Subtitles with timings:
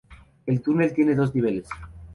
[0.47, 1.67] El túnel tiene dos niveles.